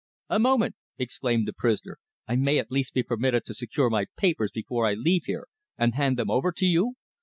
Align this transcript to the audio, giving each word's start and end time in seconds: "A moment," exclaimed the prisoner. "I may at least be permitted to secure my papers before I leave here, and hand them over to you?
"A 0.31 0.39
moment," 0.39 0.73
exclaimed 0.97 1.47
the 1.47 1.53
prisoner. 1.53 1.99
"I 2.27 2.35
may 2.35 2.57
at 2.57 2.71
least 2.71 2.95
be 2.95 3.03
permitted 3.03 3.45
to 3.45 3.53
secure 3.53 3.87
my 3.87 4.07
papers 4.17 4.49
before 4.51 4.87
I 4.87 4.95
leave 4.95 5.25
here, 5.25 5.45
and 5.77 5.93
hand 5.93 6.17
them 6.17 6.31
over 6.31 6.51
to 6.53 6.65
you? 6.65 6.93